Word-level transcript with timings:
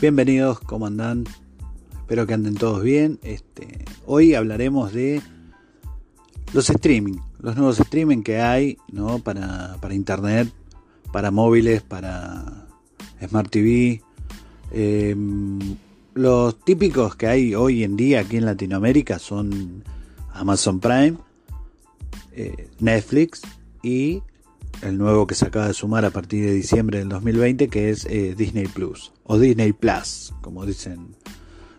Bienvenidos, 0.00 0.60
¿cómo 0.60 0.86
andan? 0.86 1.24
Espero 1.92 2.26
que 2.26 2.32
anden 2.32 2.54
todos 2.54 2.82
bien. 2.82 3.18
Este, 3.22 3.84
hoy 4.06 4.32
hablaremos 4.32 4.94
de 4.94 5.20
los 6.54 6.70
streaming, 6.70 7.18
los 7.38 7.54
nuevos 7.54 7.78
streaming 7.80 8.22
que 8.22 8.40
hay 8.40 8.78
¿no? 8.90 9.18
para, 9.18 9.76
para 9.78 9.92
internet, 9.92 10.50
para 11.12 11.30
móviles, 11.30 11.82
para 11.82 12.66
Smart 13.28 13.50
TV. 13.50 14.00
Em, 14.72 15.58
los 16.14 16.58
típicos 16.64 17.14
que 17.14 17.26
hay 17.26 17.54
hoy 17.54 17.84
en 17.84 17.98
día 17.98 18.20
aquí 18.20 18.38
en 18.38 18.46
Latinoamérica 18.46 19.18
son 19.18 19.84
Amazon 20.32 20.80
Prime, 20.80 21.18
eh, 22.32 22.70
Netflix 22.78 23.42
y 23.82 24.22
el 24.82 24.98
nuevo 24.98 25.26
que 25.26 25.34
se 25.34 25.46
acaba 25.46 25.68
de 25.68 25.74
sumar 25.74 26.04
a 26.04 26.10
partir 26.10 26.44
de 26.44 26.52
diciembre 26.52 26.98
del 26.98 27.08
2020 27.08 27.68
que 27.68 27.90
es 27.90 28.06
eh, 28.06 28.34
Disney 28.36 28.66
Plus 28.66 29.12
o 29.24 29.38
Disney 29.38 29.72
Plus, 29.72 30.32
como 30.40 30.64
dicen 30.66 31.14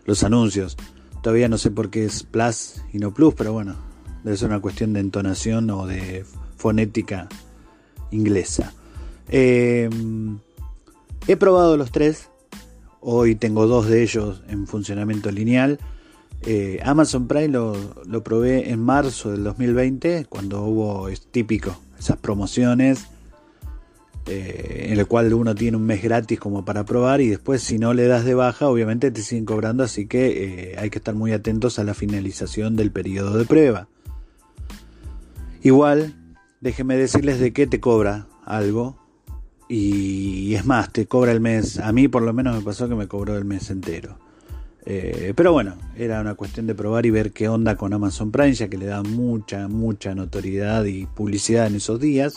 los 0.04 0.22
anuncios. 0.24 0.76
Todavía 1.22 1.48
no 1.48 1.58
sé 1.58 1.70
por 1.70 1.90
qué 1.90 2.04
es 2.04 2.22
Plus 2.24 2.82
y 2.92 2.98
no 2.98 3.12
Plus, 3.14 3.34
pero 3.34 3.52
bueno, 3.52 3.76
debe 4.24 4.36
ser 4.36 4.48
una 4.48 4.60
cuestión 4.60 4.92
de 4.92 5.00
entonación 5.00 5.70
o 5.70 5.86
de 5.86 6.24
fonética 6.56 7.28
inglesa. 8.10 8.72
Eh, 9.28 9.88
he 11.26 11.36
probado 11.36 11.76
los 11.76 11.90
tres, 11.90 12.28
hoy 13.00 13.34
tengo 13.34 13.66
dos 13.66 13.88
de 13.88 14.02
ellos 14.02 14.42
en 14.48 14.66
funcionamiento 14.66 15.30
lineal. 15.30 15.78
Eh, 16.44 16.80
Amazon 16.84 17.28
Prime 17.28 17.48
lo, 17.48 17.76
lo, 18.04 18.24
probé 18.24 18.70
en 18.70 18.80
marzo 18.80 19.30
del 19.30 19.44
2020, 19.44 20.26
cuando 20.28 20.64
hubo, 20.64 21.08
es 21.08 21.24
típico, 21.30 21.78
esas 22.02 22.18
promociones, 22.18 23.06
eh, 24.26 24.88
en 24.90 24.98
el 24.98 25.06
cual 25.06 25.32
uno 25.34 25.54
tiene 25.54 25.76
un 25.76 25.84
mes 25.84 26.02
gratis 26.02 26.38
como 26.38 26.64
para 26.64 26.84
probar 26.84 27.20
y 27.20 27.28
después 27.28 27.62
si 27.62 27.78
no 27.78 27.94
le 27.94 28.06
das 28.06 28.24
de 28.24 28.34
baja, 28.34 28.68
obviamente 28.68 29.10
te 29.10 29.22
siguen 29.22 29.44
cobrando, 29.44 29.84
así 29.84 30.06
que 30.06 30.72
eh, 30.72 30.78
hay 30.78 30.90
que 30.90 30.98
estar 30.98 31.14
muy 31.14 31.32
atentos 31.32 31.78
a 31.78 31.84
la 31.84 31.94
finalización 31.94 32.76
del 32.76 32.90
periodo 32.90 33.38
de 33.38 33.44
prueba. 33.44 33.88
Igual, 35.62 36.14
déjenme 36.60 36.96
decirles 36.96 37.38
de 37.38 37.52
qué 37.52 37.66
te 37.66 37.80
cobra 37.80 38.26
algo. 38.44 38.98
Y 39.68 40.54
es 40.54 40.66
más, 40.66 40.92
te 40.92 41.06
cobra 41.06 41.32
el 41.32 41.40
mes. 41.40 41.78
A 41.78 41.92
mí 41.92 42.08
por 42.08 42.22
lo 42.22 42.34
menos 42.34 42.56
me 42.56 42.62
pasó 42.62 42.88
que 42.88 42.94
me 42.94 43.08
cobró 43.08 43.38
el 43.38 43.44
mes 43.44 43.70
entero. 43.70 44.18
Eh, 44.84 45.32
pero 45.36 45.52
bueno, 45.52 45.76
era 45.96 46.20
una 46.20 46.34
cuestión 46.34 46.66
de 46.66 46.74
probar 46.74 47.06
y 47.06 47.10
ver 47.10 47.32
qué 47.32 47.48
onda 47.48 47.76
con 47.76 47.92
Amazon 47.92 48.32
Prime, 48.32 48.52
ya 48.52 48.68
que 48.68 48.78
le 48.78 48.86
da 48.86 49.02
mucha, 49.02 49.68
mucha 49.68 50.14
notoriedad 50.14 50.84
y 50.84 51.06
publicidad 51.06 51.66
en 51.66 51.76
esos 51.76 52.00
días. 52.00 52.34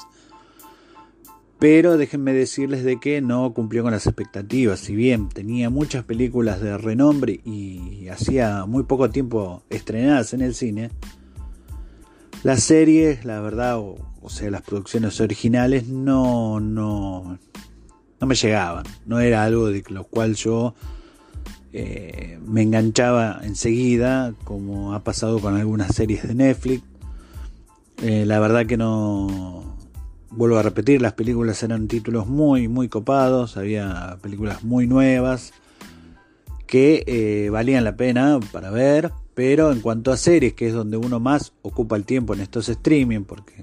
Pero 1.58 1.98
déjenme 1.98 2.34
decirles 2.34 2.84
de 2.84 3.00
que 3.00 3.22
no 3.22 3.54
cumplió 3.54 3.82
con 3.82 3.94
las 3.94 4.06
expectativas. 4.06 4.80
Si 4.80 4.94
bien 4.94 5.30
tenía 5.30 5.70
muchas 5.70 6.04
películas 6.04 6.62
de 6.62 6.78
renombre 6.78 7.40
y 7.46 8.08
hacía 8.10 8.66
muy 8.66 8.84
poco 8.84 9.10
tiempo 9.10 9.64
estrenadas 9.70 10.34
en 10.34 10.42
el 10.42 10.54
cine, 10.54 10.92
las 12.44 12.62
series, 12.62 13.26
la 13.26 13.40
verdad, 13.40 13.80
o, 13.80 14.30
sea, 14.30 14.52
las 14.52 14.62
producciones 14.62 15.20
originales 15.22 15.88
no, 15.88 16.60
no, 16.60 17.40
no 18.20 18.28
me 18.28 18.36
llegaban. 18.36 18.84
No 19.06 19.20
era 19.20 19.44
algo 19.44 19.68
de 19.68 19.84
lo 19.90 20.04
cual 20.04 20.36
yo 20.36 20.76
eh, 21.78 22.40
me 22.48 22.62
enganchaba 22.62 23.42
enseguida, 23.44 24.34
como 24.46 24.94
ha 24.94 25.04
pasado 25.04 25.42
con 25.42 25.58
algunas 25.58 25.94
series 25.94 26.26
de 26.26 26.34
Netflix. 26.34 26.84
Eh, 28.02 28.26
la 28.26 28.40
verdad 28.40 28.66
que 28.66 28.78
no, 28.78 29.76
vuelvo 30.30 30.58
a 30.58 30.64
repetir, 30.64 31.02
las 31.02 31.12
películas 31.14 31.62
eran 31.64 31.90
títulos 31.90 32.28
muy, 32.28 32.70
muy 32.70 32.88
copados, 32.88 33.58
había 33.58 34.18
películas 34.22 34.64
muy 34.64 34.88
nuevas 34.88 35.52
que 36.66 37.04
eh, 37.08 37.50
valían 37.50 37.84
la 37.84 37.98
pena 37.98 38.40
para 38.54 38.70
ver, 38.70 39.12
pero 39.34 39.74
en 39.74 39.82
cuanto 39.82 40.14
a 40.14 40.18
series, 40.18 40.54
que 40.54 40.68
es 40.68 40.74
donde 40.74 40.96
uno 40.96 41.20
más 41.20 41.52
ocupa 41.62 41.98
el 41.98 42.06
tiempo 42.06 42.34
en 42.34 42.40
estos 42.40 42.70
streaming, 42.70 43.26
porque, 43.26 43.56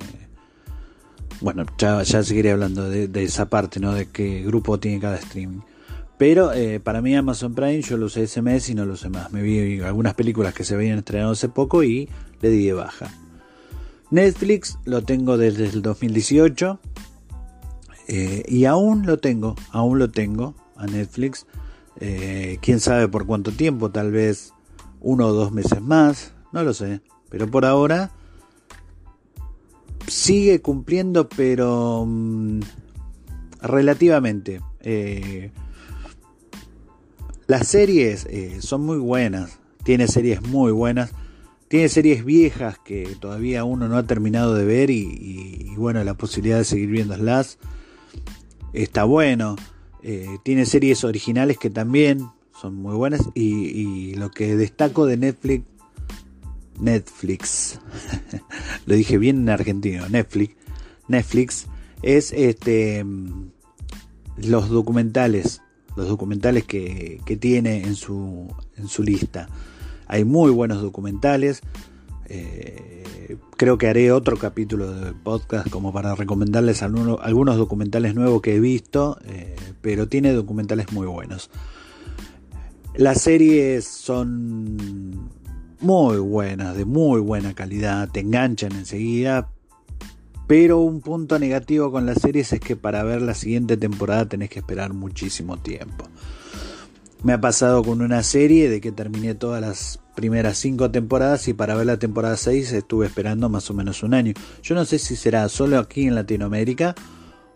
bueno, 1.41 1.65
ya, 1.79 2.03
ya 2.03 2.23
seguiré 2.23 2.53
hablando 2.53 2.91
de, 2.91 3.09
de 3.09 3.25
esa 3.25 3.49
parte, 3.49 3.81
¿no? 3.81 3.95
De 3.95 4.11
qué 4.11 4.43
grupo 4.43 4.79
tiene 4.79 5.01
cada 5.01 5.17
streaming. 5.17 5.61
Pero 6.23 6.53
eh, 6.53 6.79
para 6.79 7.03
mí 7.03 7.17
Amazon 7.17 7.53
Prime 7.53 7.83
yo 7.83 7.97
lo 7.97 8.07
usé 8.07 8.23
ese 8.23 8.43
mes 8.43 8.71
y 8.71 8.77
no 8.77 8.87
lo 8.87 8.93
usé 8.93 9.09
más. 9.09 9.33
Me 9.33 9.43
vi 9.43 9.81
algunas 9.81 10.15
películas 10.15 10.55
que 10.55 10.63
se 10.63 10.77
habían 10.77 10.99
estrenado 10.99 11.33
hace 11.33 11.49
poco 11.49 11.83
y 11.83 12.09
le 12.41 12.49
di 12.49 12.65
de 12.65 12.75
baja. 12.75 13.13
Netflix 14.13 14.79
lo 14.85 15.03
tengo 15.03 15.37
desde 15.37 15.65
el 15.65 15.83
2018 15.83 16.79
eh, 18.07 18.45
y 18.47 18.67
aún 18.67 19.05
lo 19.05 19.19
tengo, 19.19 19.57
aún 19.73 19.99
lo 19.99 20.13
tengo 20.13 20.55
a 20.77 20.87
Netflix. 20.87 21.45
Eh, 21.99 22.59
quién 22.63 22.79
sabe 22.79 23.09
por 23.09 23.27
cuánto 23.27 23.51
tiempo, 23.51 23.91
tal 23.91 24.13
vez 24.13 24.53
uno 25.01 25.27
o 25.27 25.33
dos 25.33 25.51
meses 25.51 25.83
más, 25.83 26.35
no 26.53 26.63
lo 26.63 26.73
sé. 26.73 27.01
Pero 27.31 27.51
por 27.51 27.65
ahora 27.65 28.13
sigue 30.07 30.63
cumpliendo, 30.63 31.29
pero 31.29 32.05
mmm, 32.07 32.61
relativamente. 33.61 34.61
Eh, 34.83 35.51
las 37.47 37.69
series 37.69 38.27
eh, 38.27 38.59
son 38.61 38.83
muy 38.83 38.99
buenas, 38.99 39.59
tiene 39.85 40.09
series 40.09 40.43
muy 40.43 40.73
buenas, 40.73 41.13
tiene 41.69 41.89
series 41.89 42.25
viejas 42.25 42.79
que 42.79 43.17
todavía 43.21 43.65
uno 43.65 43.89
no 43.89 43.97
ha 43.97 44.07
terminado 44.07 44.55
de 44.55 44.65
ver 44.65 44.91
y, 44.91 45.73
bueno, 45.77 46.05
la 46.05 46.15
posibilidad 46.15 46.59
de 46.59 46.65
seguir 46.65 46.91
viéndolas 46.91 47.59
está 48.73 49.05
bueno. 49.05 49.57
Eh, 50.03 50.27
tiene 50.43 50.67
series 50.67 51.05
originales 51.05 51.59
que 51.59 51.71
también 51.71 52.29
son 52.61 52.75
muy 52.75 52.95
buenas 52.95 53.23
y, 53.35 53.45
y 53.45 54.15
lo 54.17 54.31
que 54.31 54.57
destaco 54.57 55.07
de 55.07 55.17
Netflix, 55.17 55.65
Netflix, 56.79 57.81
lo 58.87 58.95
dije 58.95 59.19
bien 59.19 59.39
en 59.39 59.49
argentino, 59.49 60.09
Netflix, 60.09 60.57
Netflix 61.09 61.67
es 62.03 62.33
este 62.33 63.05
los 64.37 64.69
documentales 64.69 65.63
los 65.97 66.09
documentales 66.09 66.65
que, 66.65 67.21
que 67.25 67.37
tiene 67.37 67.83
en 67.83 67.95
su, 67.95 68.49
en 68.77 68.89
su, 68.89 69.03
lista. 69.03 69.49
Hay 70.07 70.25
muy 70.25 70.51
buenos 70.51 70.83
documentales. 70.83 71.61
Eh, 72.27 73.37
creo 73.57 73.79
que 73.79 73.89
haré 73.89 74.11
otro 74.13 74.37
capítulo 74.37 74.93
de 74.93 75.13
podcast 75.13 75.69
como 75.71 75.93
para 75.93 76.15
recomendarles 76.15 76.83
algunos, 76.83 77.19
algunos 77.23 77.57
documentales 77.57 78.15
nuevos 78.15 78.43
que 78.43 78.57
he 78.57 78.61
visto, 78.61 79.19
eh, 79.27 79.57
pero 79.81 80.09
tiene 80.09 80.33
documentales 80.33 80.93
muy 80.93 81.07
buenos. 81.07 81.51
Las 82.95 83.23
series 83.23 83.87
son 83.87 85.31
muy 85.81 86.19
buenas, 86.19 86.77
de 86.77 86.85
muy 86.85 87.21
buena 87.21 87.55
calidad, 87.55 88.09
te 88.11 88.21
enganchan 88.21 88.73
enseguida, 88.73 89.49
pero 90.47 90.79
un 90.79 91.01
punto 91.01 91.39
negativo 91.39 91.91
con 91.91 92.07
las 92.07 92.21
series 92.21 92.53
es 92.53 92.61
que 92.61 92.77
para 92.77 93.03
ver 93.03 93.23
la 93.23 93.35
siguiente 93.35 93.77
temporada 93.77 94.27
tenés 94.29 94.51
que 94.51 94.59
esperar 94.59 94.93
muchísimo 94.93 95.57
tiempo. 95.59 96.07
Me 97.23 97.33
ha 97.33 97.41
pasado 97.41 97.85
con 97.85 98.03
una 98.03 98.23
serie 98.23 98.69
de 98.69 98.81
que 98.81 98.91
terminé 98.91 99.35
todas 99.35 99.61
las 99.61 100.01
primeras 100.15 100.59
cinco 100.59 100.91
temporadas 100.91 101.47
y 101.49 101.55
para 101.55 101.75
ver 101.75 101.87
la 101.87 101.99
temporada 101.99 102.37
6 102.37 102.73
estuve 102.73 103.07
esperando 103.07 103.49
más 103.49 103.71
o 103.71 103.75
menos 103.75 104.03
un 104.03 104.15
año. 104.15 104.35
Yo 104.63 104.75
no 104.75 104.85
sé 104.85 104.99
si 104.99 105.17
será 105.17 105.49
solo 105.49 105.79
aquí 105.79 106.07
en 106.07 106.17
Latinoamérica 106.17 106.95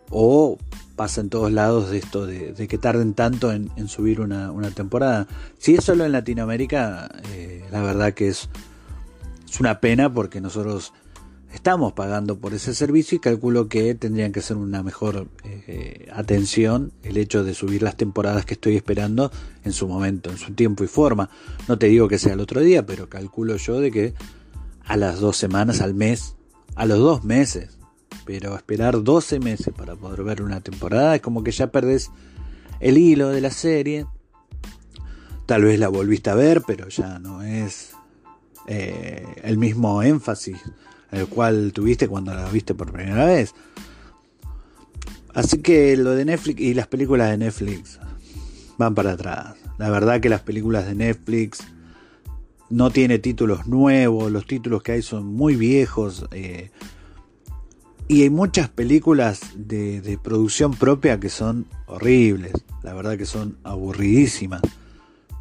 o 0.09 0.57
pasa 0.95 1.21
en 1.21 1.29
todos 1.29 1.51
lados 1.51 1.91
de 1.91 1.97
esto 1.97 2.25
de, 2.25 2.67
que 2.67 2.77
tarden 2.77 3.13
tanto 3.13 3.51
en, 3.51 3.69
subir 3.87 4.21
una, 4.21 4.51
una, 4.51 4.71
temporada. 4.71 5.27
Si 5.59 5.75
es 5.75 5.83
solo 5.83 6.05
en 6.05 6.13
Latinoamérica, 6.13 7.09
eh, 7.33 7.63
la 7.71 7.81
verdad 7.81 8.13
que 8.13 8.29
es, 8.29 8.49
es 9.47 9.59
una 9.59 9.79
pena 9.79 10.11
porque 10.11 10.41
nosotros 10.41 10.93
estamos 11.57 11.93
pagando 11.93 12.37
por 12.37 12.53
ese 12.53 12.75
servicio 12.75 13.15
y 13.15 13.19
calculo 13.19 13.67
que 13.67 13.95
tendrían 13.95 14.31
que 14.31 14.41
ser 14.41 14.57
una 14.57 14.83
mejor 14.83 15.27
eh, 15.43 16.07
atención 16.13 16.93
el 17.01 17.17
hecho 17.17 17.43
de 17.43 17.55
subir 17.55 17.81
las 17.81 17.97
temporadas 17.97 18.45
que 18.45 18.53
estoy 18.53 18.75
esperando 18.75 19.31
en 19.63 19.73
su 19.73 19.87
momento, 19.87 20.29
en 20.29 20.37
su 20.37 20.53
tiempo 20.53 20.83
y 20.83 20.87
forma. 20.87 21.31
No 21.67 21.79
te 21.79 21.87
digo 21.87 22.07
que 22.07 22.19
sea 22.19 22.33
el 22.33 22.41
otro 22.41 22.61
día, 22.61 22.85
pero 22.85 23.09
calculo 23.09 23.57
yo 23.57 23.79
de 23.79 23.89
que 23.89 24.13
a 24.85 24.97
las 24.97 25.19
dos 25.19 25.35
semanas, 25.35 25.81
al 25.81 25.95
mes, 25.95 26.35
a 26.75 26.85
los 26.85 26.99
dos 26.99 27.23
meses. 27.23 27.79
Pero 28.23 28.55
esperar 28.55 29.03
12 29.03 29.39
meses 29.39 29.73
para 29.75 29.95
poder 29.95 30.23
ver 30.23 30.43
una 30.43 30.61
temporada 30.61 31.15
es 31.15 31.21
como 31.23 31.43
que 31.43 31.51
ya 31.51 31.71
perdés 31.71 32.11
el 32.79 32.99
hilo 32.99 33.29
de 33.29 33.41
la 33.41 33.51
serie. 33.51 34.05
Tal 35.47 35.63
vez 35.63 35.79
la 35.79 35.87
volviste 35.87 36.29
a 36.29 36.35
ver, 36.35 36.61
pero 36.67 36.87
ya 36.87 37.17
no 37.17 37.41
es 37.41 37.93
eh, 38.67 39.25
el 39.41 39.57
mismo 39.57 40.03
énfasis 40.03 40.57
el 41.11 41.27
cual 41.27 41.71
tuviste 41.73 42.07
cuando 42.07 42.33
la 42.33 42.49
viste 42.49 42.73
por 42.73 42.91
primera 42.91 43.25
vez. 43.25 43.53
Así 45.33 45.59
que 45.59 45.95
lo 45.97 46.15
de 46.15 46.25
Netflix 46.25 46.59
y 46.61 46.73
las 46.73 46.87
películas 46.87 47.29
de 47.29 47.37
Netflix 47.37 47.99
van 48.77 48.95
para 48.95 49.11
atrás. 49.11 49.55
La 49.77 49.89
verdad 49.89 50.19
que 50.19 50.29
las 50.29 50.41
películas 50.41 50.87
de 50.87 50.95
Netflix 50.95 51.59
no 52.69 52.89
tiene 52.89 53.19
títulos 53.19 53.67
nuevos, 53.67 54.31
los 54.31 54.45
títulos 54.45 54.81
que 54.83 54.93
hay 54.93 55.01
son 55.01 55.25
muy 55.25 55.55
viejos. 55.55 56.25
Eh, 56.31 56.71
y 58.07 58.23
hay 58.23 58.29
muchas 58.29 58.69
películas 58.69 59.41
de, 59.55 60.01
de, 60.01 60.17
producción 60.17 60.73
propia 60.73 61.19
que 61.19 61.29
son 61.29 61.67
horribles, 61.87 62.53
la 62.81 62.93
verdad 62.93 63.17
que 63.17 63.25
son 63.25 63.57
aburridísimas. 63.63 64.61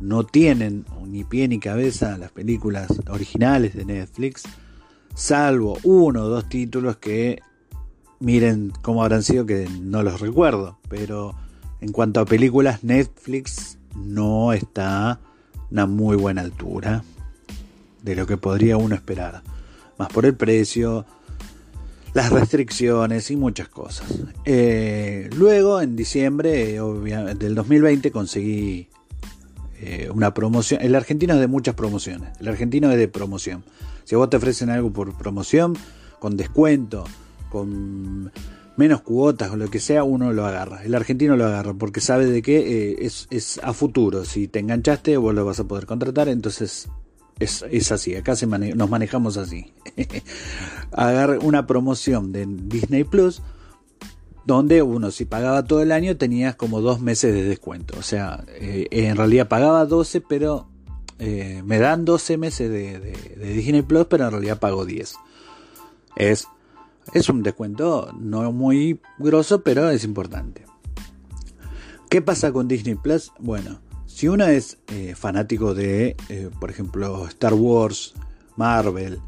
No 0.00 0.24
tienen 0.24 0.84
ni 1.06 1.24
pie 1.24 1.48
ni 1.48 1.58
cabeza 1.58 2.18
las 2.18 2.32
películas 2.32 2.88
originales 3.08 3.74
de 3.74 3.84
Netflix, 3.84 4.42
salvo 5.16 5.78
uno 5.82 6.24
o 6.24 6.28
dos 6.28 6.48
títulos 6.48 6.98
que 6.98 7.40
miren 8.20 8.72
cómo 8.82 9.02
habrán 9.02 9.22
sido 9.22 9.46
que 9.46 9.68
no 9.80 10.02
los 10.04 10.20
recuerdo. 10.20 10.78
Pero 10.88 11.34
en 11.80 11.90
cuanto 11.90 12.20
a 12.20 12.26
películas, 12.26 12.84
Netflix 12.84 13.78
no 13.96 14.52
está 14.52 15.10
a 15.10 15.20
una 15.70 15.86
muy 15.86 16.16
buena 16.16 16.42
altura 16.42 17.02
de 18.02 18.14
lo 18.14 18.26
que 18.26 18.36
podría 18.36 18.76
uno 18.76 18.94
esperar. 18.94 19.42
Más 19.98 20.08
por 20.08 20.26
el 20.26 20.34
precio, 20.34 21.06
las 22.12 22.30
restricciones 22.30 23.30
y 23.30 23.36
muchas 23.36 23.68
cosas. 23.68 24.06
Eh, 24.44 25.30
luego, 25.36 25.80
en 25.80 25.96
diciembre 25.96 26.78
del 26.78 27.54
2020, 27.54 28.10
conseguí 28.10 28.88
eh, 29.80 30.10
una 30.12 30.34
promoción. 30.34 30.82
El 30.82 30.94
argentino 30.94 31.34
es 31.34 31.40
de 31.40 31.46
muchas 31.46 31.74
promociones. 31.74 32.30
El 32.38 32.48
argentino 32.48 32.90
es 32.90 32.98
de 32.98 33.08
promoción. 33.08 33.64
Si 34.06 34.14
a 34.14 34.18
vos 34.18 34.30
te 34.30 34.36
ofrecen 34.36 34.70
algo 34.70 34.92
por 34.92 35.18
promoción, 35.18 35.74
con 36.20 36.36
descuento, 36.36 37.04
con 37.50 38.30
menos 38.76 39.00
cuotas 39.00 39.50
o 39.50 39.56
lo 39.56 39.68
que 39.68 39.80
sea, 39.80 40.04
uno 40.04 40.32
lo 40.32 40.46
agarra. 40.46 40.84
El 40.84 40.94
argentino 40.94 41.36
lo 41.36 41.44
agarra 41.44 41.74
porque 41.74 42.00
sabe 42.00 42.26
de 42.26 42.40
que 42.40 42.92
eh, 42.92 43.10
es, 43.30 43.60
a 43.64 43.72
futuro. 43.72 44.24
Si 44.24 44.46
te 44.46 44.60
enganchaste, 44.60 45.16
vos 45.16 45.34
lo 45.34 45.44
vas 45.44 45.58
a 45.58 45.64
poder 45.64 45.86
contratar. 45.86 46.28
Entonces 46.28 46.88
es, 47.40 47.92
así. 47.92 48.14
Acá 48.14 48.34
nos 48.76 48.88
manejamos 48.88 49.38
así. 49.38 49.72
Agarra 50.92 51.40
una 51.40 51.66
promoción 51.66 52.30
de 52.30 52.46
Disney 52.46 53.02
Plus 53.02 53.42
donde 54.44 54.82
uno 54.82 55.10
si 55.10 55.24
pagaba 55.24 55.64
todo 55.64 55.82
el 55.82 55.90
año 55.90 56.16
tenías 56.16 56.54
como 56.54 56.80
dos 56.80 57.00
meses 57.00 57.34
de 57.34 57.42
descuento. 57.42 57.98
O 57.98 58.02
sea, 58.02 58.44
eh, 58.60 58.86
en 58.92 59.16
realidad 59.16 59.48
pagaba 59.48 59.84
12, 59.84 60.20
pero 60.20 60.68
eh, 61.18 61.62
me 61.64 61.78
dan 61.78 62.04
12 62.04 62.38
meses 62.38 62.70
de, 62.70 63.54
Disney 63.54 63.82
Plus, 63.82 64.06
pero 64.06 64.24
en 64.24 64.30
realidad 64.32 64.58
pago 64.58 64.84
10. 64.84 65.14
Es 66.16 66.48
es 67.12 67.28
un 67.28 67.44
descuento 67.44 68.12
no 68.18 68.50
muy 68.50 69.00
grosso, 69.18 69.62
pero 69.62 69.90
es 69.90 70.02
importante. 70.02 70.64
¿Qué 72.10 72.20
pasa 72.20 72.52
con 72.52 72.66
Disney 72.66 72.96
Plus? 72.96 73.32
Bueno, 73.38 73.78
si 74.06 74.26
uno 74.26 74.44
es 74.46 74.78
eh, 74.88 75.14
fanático 75.14 75.72
de, 75.72 76.16
eh, 76.28 76.50
por 76.58 76.70
ejemplo, 76.70 77.26
Star 77.28 77.54
Wars, 77.54 78.14
Marvel, 78.56 79.20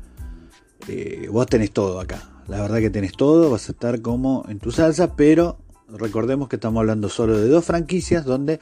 vos 1.31 1.47
tenés 1.47 1.71
todo 1.71 2.01
acá. 2.01 2.31
La 2.49 2.63
verdad 2.63 2.79
que 2.79 2.91
tenés 2.91 3.13
todo, 3.13 3.51
vas 3.51 3.69
a 3.69 3.73
estar 3.73 4.01
como 4.01 4.45
en 4.49 4.59
tu 4.59 4.73
salsa, 4.73 5.15
pero 5.15 5.59
recordemos 5.89 6.49
que 6.49 6.57
estamos 6.57 6.81
hablando 6.81 7.09
solo 7.09 7.39
de 7.39 7.49
dos 7.49 7.65
franquicias 7.65 8.25
donde 8.25 8.59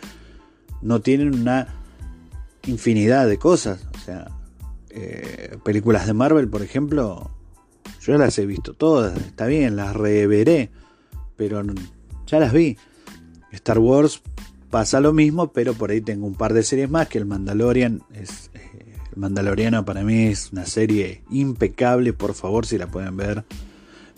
no 0.83 1.01
tienen 1.01 1.35
una 1.35 1.86
infinidad 2.67 3.29
de 3.29 3.39
cosas. 3.39 3.87
O 3.97 4.05
sea, 4.05 4.29
películas 5.65 6.07
de 6.07 6.15
Marvel, 6.15 6.49
por 6.49 6.63
ejemplo, 6.63 7.31
yo 8.01 8.17
las 8.17 8.39
he 8.39 8.47
visto 8.47 8.73
todas, 8.73 9.17
está 9.19 9.47
bien, 9.47 9.77
las 9.77 9.95
reveré, 9.95 10.71
pero 11.37 11.63
ya 12.27 12.39
las 12.39 12.53
vi. 12.53 12.77
Star 13.51 13.79
Wars 13.79 14.23
pasa 14.71 15.01
lo 15.01 15.13
mismo, 15.13 15.53
pero 15.53 15.75
por 15.75 15.91
ahí 15.91 16.01
tengo 16.01 16.27
un 16.27 16.35
par 16.35 16.55
de 16.55 16.63
series 16.63 16.91
más 16.91 17.09
que 17.09 17.19
el 17.19 17.27
Mandalorian 17.27 18.03
es 18.15 18.51
eh, 18.55 18.95
el 19.13 19.21
Mandaloriano 19.21 19.85
para 19.85 20.03
mí 20.03 20.27
es 20.27 20.53
una 20.53 20.67
serie 20.67 21.23
impecable, 21.31 22.13
por 22.13 22.35
favor 22.35 22.67
si 22.67 22.79
la 22.79 22.87
pueden 22.87 23.17
ver, 23.17 23.45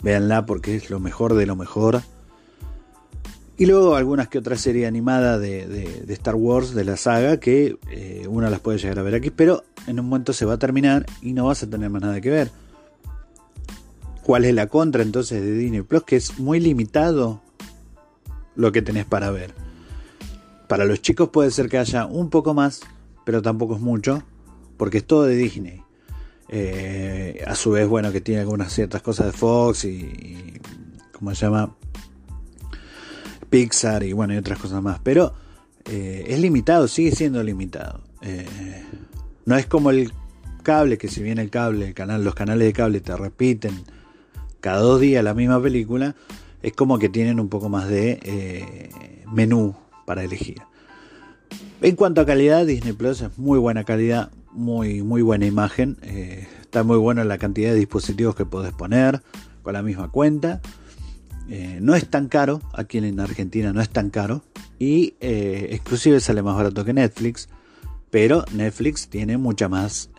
véanla 0.03 0.45
porque 0.45 0.75
es 0.75 0.89
lo 0.89 0.99
mejor 0.99 1.35
de 1.35 1.45
lo 1.45 1.55
mejor. 1.55 2.01
Y 3.59 3.65
luego 3.65 3.97
algunas 3.97 4.29
que 4.29 4.37
otras 4.37 4.61
series 4.61 4.87
animadas 4.87 5.41
de, 5.41 6.05
Star 6.07 6.35
Wars, 6.35 6.73
de 6.73 6.85
la 6.85 6.95
saga, 6.95 7.41
que 7.41 7.77
eh, 7.91 8.25
una 8.29 8.49
las 8.49 8.61
puede 8.61 8.77
llegar 8.77 8.99
a 8.99 9.03
ver 9.03 9.15
aquí, 9.15 9.31
pero 9.31 9.65
en 9.85 9.99
un 9.99 10.07
momento 10.07 10.31
se 10.31 10.45
va 10.45 10.53
a 10.53 10.57
terminar 10.57 11.05
y 11.21 11.33
no 11.33 11.47
vas 11.47 11.61
a 11.61 11.69
tener 11.69 11.89
más 11.89 12.01
nada 12.01 12.21
que 12.21 12.29
ver. 12.29 12.51
¿Cuál 14.23 14.45
es 14.45 14.55
la 14.55 14.67
contra 14.67 15.03
entonces 15.03 15.41
de 15.41 15.51
Disney 15.51 15.81
Plus? 15.81 16.03
Que 16.03 16.15
es 16.15 16.39
muy 16.39 16.61
limitado 16.61 17.41
lo 18.55 18.71
que 18.71 18.81
tenés 18.81 19.03
para 19.03 19.29
ver. 19.29 19.53
Para 20.69 20.85
los 20.85 21.01
chicos 21.01 21.27
puede 21.27 21.51
ser 21.51 21.67
que 21.67 21.79
haya 21.79 22.05
un 22.05 22.29
poco 22.29 22.53
más, 22.53 22.79
pero 23.25 23.41
tampoco 23.41 23.75
es 23.75 23.81
mucho, 23.81 24.23
porque 24.77 24.99
es 24.99 25.05
todo 25.05 25.23
de 25.23 25.35
Disney. 25.35 25.83
Eh, 26.47 27.43
a 27.45 27.55
su 27.55 27.71
vez, 27.71 27.89
bueno, 27.89 28.13
que 28.13 28.21
tiene 28.21 28.39
algunas 28.39 28.71
ciertas 28.71 29.01
cosas 29.01 29.25
de 29.25 29.31
Fox 29.33 29.83
y, 29.83 30.53
¿cómo 31.11 31.35
se 31.35 31.45
llama? 31.45 31.75
Pixar 33.49 34.03
y 34.03 34.13
bueno, 34.13 34.33
y 34.33 34.37
otras 34.37 34.59
cosas 34.59 34.81
más. 34.81 34.99
Pero 35.03 35.33
eh, 35.85 36.25
es 36.27 36.39
limitado, 36.39 36.87
sigue 36.87 37.11
siendo 37.11 37.41
limitado. 37.43 38.01
Eh, 38.21 38.45
no 39.45 39.55
es 39.55 39.65
como 39.65 39.89
el 39.89 40.13
cable, 40.63 40.97
que 40.97 41.07
si 41.07 41.23
bien 41.23 41.39
el 41.39 41.49
cable, 41.49 41.87
el 41.87 41.93
canal, 41.93 42.23
los 42.23 42.35
canales 42.35 42.67
de 42.67 42.73
cable 42.73 43.01
te 43.01 43.15
repiten 43.15 43.83
cada 44.59 44.79
dos 44.79 44.99
días 44.99 45.23
la 45.23 45.33
misma 45.33 45.61
película, 45.61 46.15
es 46.61 46.73
como 46.73 46.99
que 46.99 47.09
tienen 47.09 47.39
un 47.39 47.49
poco 47.49 47.69
más 47.69 47.87
de 47.87 48.19
eh, 48.23 48.89
menú 49.31 49.75
para 50.05 50.23
elegir. 50.23 50.57
En 51.81 51.95
cuanto 51.95 52.21
a 52.21 52.25
calidad, 52.25 52.65
Disney 52.65 52.93
Plus 52.93 53.21
es 53.21 53.37
muy 53.37 53.57
buena 53.57 53.85
calidad, 53.85 54.31
muy, 54.51 55.01
muy 55.01 55.21
buena 55.21 55.45
imagen. 55.45 55.97
Está 56.03 56.83
muy 56.83 56.97
buena 56.97 57.23
la 57.23 57.37
cantidad 57.37 57.71
de 57.71 57.77
dispositivos 57.77 58.35
que 58.35 58.45
podés 58.45 58.73
poner 58.73 59.21
con 59.63 59.73
la 59.73 59.81
misma 59.81 60.11
cuenta. 60.11 60.61
Eh, 61.49 61.79
no 61.81 61.95
es 61.95 62.09
tan 62.09 62.27
caro, 62.27 62.61
aquí 62.73 62.99
en 62.99 63.19
Argentina 63.19 63.73
no 63.73 63.81
es 63.81 63.89
tan 63.89 64.09
caro. 64.09 64.43
Y 64.77 65.15
exclusive 65.19 66.19
sale 66.19 66.41
más 66.41 66.55
barato 66.55 66.85
que 66.85 66.93
Netflix. 66.93 67.49
Pero 68.09 68.45
Netflix 68.53 69.09
tiene 69.09 69.37
mucha 69.37 69.67
más, 69.67 70.09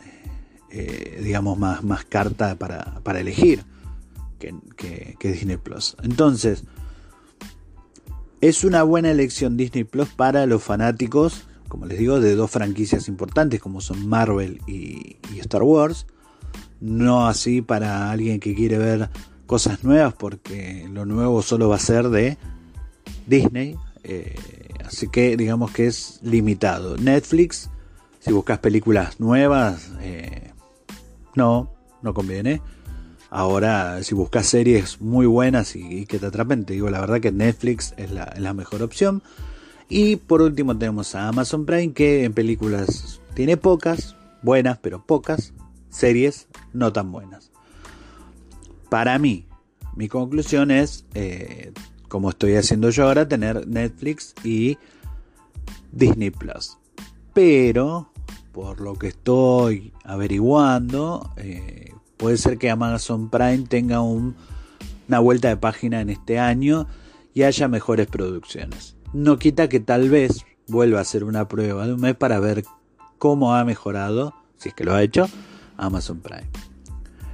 digamos, 0.71 1.59
más, 1.59 1.83
más 1.83 2.05
carta 2.05 2.57
para, 2.57 3.01
para 3.03 3.21
elegir 3.21 3.65
que, 4.41 5.17
Disney 5.29 5.57
Plus. 5.57 5.97
Entonces, 6.03 6.65
es 8.41 8.65
una 8.65 8.83
buena 8.83 9.11
elección 9.11 9.57
Disney 9.57 9.85
Plus 9.85 10.09
para 10.09 10.47
los 10.47 10.63
fanáticos, 10.63 11.43
como 11.69 11.87
les 11.87 11.99
digo, 11.99 12.21
de 12.21 12.35
dos 12.35 12.51
franquicias 12.51 13.09
importantes 13.09 13.61
como 13.61 13.81
son 13.81 14.09
Marvel 14.09 14.61
y, 14.67 15.19
Star 15.39 15.63
Wars. 15.63 16.07
No 16.81 17.27
así 17.27 17.61
para 17.61 18.11
alguien 18.11 18.41
que 18.41 18.55
quiere 18.55 18.79
ver 18.79 19.11
cosas 19.51 19.83
nuevas, 19.83 20.15
porque 20.15 20.89
lo 20.93 21.05
nuevo 21.05 21.43
solo 21.43 21.69
va 21.69 21.75
a 21.75 21.81
ser 21.81 22.09
de 22.09 22.39
Disney. 23.27 23.75
Eh, 24.05 24.37
así 24.87 25.09
que 25.09 25.37
digamos 25.37 25.73
que 25.73 25.89
es 25.89 26.21
limitado. 26.23 26.97
Netflix, 26.97 27.69
si 28.21 28.31
buscas 28.31 28.61
películas 28.61 29.19
nuevas, 29.19 29.91
eh, 30.03 30.53
no, 31.35 31.69
no 32.01 32.15
conviene. 32.15 32.63
Ahora, 33.29 34.01
si 34.05 34.15
buscas 34.15 34.47
series 34.47 35.01
muy 35.01 35.27
buenas 35.27 35.75
y, 35.75 36.07
que 36.07 36.21
te 36.21 36.27
atrapen, 36.27 36.65
te 36.65 36.75
digo 36.75 36.89
la 36.89 37.01
verdad 37.01 37.21
que 37.21 37.33
Netflix 37.33 37.93
es 37.97 38.13
la, 38.13 38.55
mejor 38.55 38.85
opción. 38.85 39.21
Y 39.89 40.15
por 40.15 40.43
último 40.43 40.79
tenemos 40.79 41.17
a 41.17 41.27
Amazon 41.27 41.67
Prime 41.67 41.93
que 41.93 42.23
en 42.23 42.35
películas 42.35 43.21
tiene 43.35 43.57
pocas, 43.57 44.15
buenas 44.43 44.79
pero 44.79 45.05
pocas, 45.05 45.55
series 45.89 46.47
no 46.73 46.93
tan 46.93 47.11
buenas. 47.11 47.51
Para 48.91 49.19
mí, 49.21 49.47
mi 49.95 50.09
conclusión 50.09 50.73
es, 50.73 51.07
eh, 51.15 51.73
como 52.09 52.31
estoy 52.31 52.57
haciendo 52.57 52.91
yo 52.91 53.07
ahora, 53.07 53.29
tener 53.29 53.67
Netflix 53.69 54.35
y 54.43 54.79
Disney 55.93 56.31
Plus. 56.31 56.77
Pero, 57.33 58.11
por 58.53 58.81
lo 58.81 58.95
que 58.95 59.07
estoy 59.07 59.93
averiguando, 60.05 61.33
eh, 61.37 61.93
puede 62.17 62.37
ser 62.37 62.59
que 62.59 62.69
Amazon 62.69 63.31
Prime 63.31 63.65
tenga 63.69 64.01
una 64.01 65.21
vuelta 65.21 65.49
de 65.49 65.57
página 65.57 66.01
en 66.01 66.11
este 66.11 66.41
año 66.41 66.89
y 67.33 67.45
haya 67.45 67.69
mejores 67.69 68.09
producciones. 68.09 68.97
No 69.13 69.39
quita 69.39 69.69
que 69.69 69.79
tal 69.79 70.11
vez 70.11 70.45
vuelva 70.67 70.99
a 70.99 71.03
hacer 71.03 71.23
una 71.23 71.47
prueba 71.47 71.87
de 71.87 71.95
un 71.95 72.01
mes 72.01 72.17
para 72.17 72.41
ver 72.41 72.65
cómo 73.19 73.55
ha 73.55 73.65
mejorado, 73.65 74.35
si 74.57 74.71
es 74.71 74.75
que 74.75 74.85
lo 74.85 74.95
ha 74.95 75.03
hecho, 75.03 75.29
Amazon 75.77 76.19
Prime. 76.21 76.70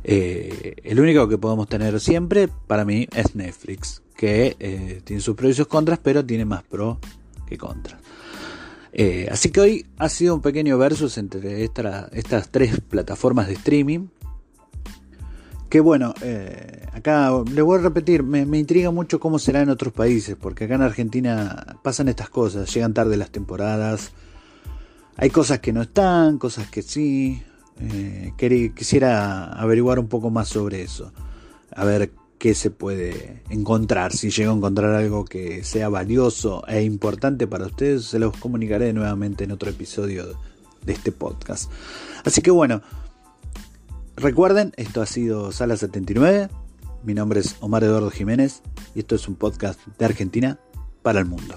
Eh, 0.09 0.77
el 0.85 1.01
único 1.01 1.29
que 1.29 1.37
podemos 1.37 1.69
tener 1.69 1.99
siempre, 1.99 2.47
para 2.69 2.85
mí, 2.85 3.09
es 3.13 3.35
Netflix, 3.35 4.03
que 4.17 4.57
eh, 4.61 5.01
tiene 5.03 5.21
sus 5.21 5.35
pros 5.35 5.51
y 5.51 5.55
sus 5.55 5.67
contras, 5.67 5.99
pero 6.01 6.25
tiene 6.25 6.45
más 6.45 6.63
pro 6.63 7.01
que 7.45 7.59
contras. 7.59 8.01
Eh, 8.93 9.29
así 9.33 9.51
que 9.51 9.61
hoy 9.61 9.87
ha 9.99 10.09
sido 10.09 10.37
un 10.37 10.43
pequeño 10.43 10.79
versus 10.79 11.19
entre 11.19 11.65
estas 11.65 12.51
tres 12.53 12.81
plataformas 12.89 13.49
de 13.49 13.55
streaming. 13.55 14.07
Que 15.69 15.81
bueno, 15.81 16.15
acá 16.93 17.33
le 17.53 17.61
voy 17.61 17.81
a 17.81 17.83
repetir, 17.83 18.23
me, 18.23 18.47
me, 18.47 18.59
intriga 18.59 18.93
mucho 18.93 19.19
cómo 19.19 19.41
será 19.41 19.63
en 19.63 19.71
otros 19.71 19.93
países, 19.93 20.37
porque 20.41 20.67
acá 20.67 20.77
en 20.77 20.83
Argentina 20.83 21.81
pasan 21.83 22.09
estas 22.09 22.31
cosas, 22.31 22.73
llegan 22.73 22.95
tarde 22.95 23.17
las 23.17 23.31
temporadas, 23.31 24.13
hay 25.17 25.31
cosas 25.31 25.59
que 25.59 25.73
no 25.73 25.83
están, 25.83 26.39
cosas 26.39 26.71
que 26.71 26.83
sí, 26.83 27.43
eh, 27.81 28.33
quisiera 28.75 29.53
averiguar 29.53 29.99
un 29.99 30.09
poco 30.09 30.31
más 30.31 30.49
sobre 30.49 30.83
eso. 30.83 31.13
A 31.75 31.85
ver 31.85 32.13
qué 32.39 32.55
se 32.55 32.71
puede 32.71 33.43
encontrar. 33.51 34.13
Si 34.13 34.31
llego 34.31 34.53
a 34.53 34.57
encontrar 34.57 34.95
algo 34.95 35.25
que 35.25 35.65
sea 35.65 35.89
valioso 35.89 36.67
e 36.69 36.83
importante 36.83 37.47
para 37.47 37.67
ustedes, 37.67 38.05
se 38.05 38.19
los 38.19 38.37
comunicaré 38.37 38.93
nuevamente 38.93 39.45
en 39.45 39.53
otro 39.53 39.71
episodio 39.71 40.39
de 40.85 40.93
este 40.93 41.13
podcast. 41.13 41.71
Así 42.25 42.43
que 42.43 42.51
bueno, 42.51 42.83
recuerden, 44.17 44.73
esto 44.77 45.03
ha 45.03 45.07
sido 45.07 45.53
Sala 45.53 45.77
79. 45.77 46.49
Mi 47.03 47.15
nombre 47.15 47.41
es 47.41 47.57
Omar 47.61 47.85
Eduardo 47.85 48.11
Jiménez 48.11 48.63
y 48.95 49.01
esto 49.01 49.15
es 49.15 49.29
un 49.29 49.37
podcast 49.37 49.81
de 49.99 50.05
Argentina 50.05 50.59
para 51.03 51.21
el 51.21 51.27
mundo. 51.27 51.57